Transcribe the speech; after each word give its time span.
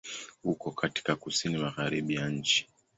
Uko 0.43 0.71
katika 0.71 1.15
Kusini 1.15 1.57
Magharibi 1.57 2.15
ya 2.15 2.29
nchi. 2.29 2.67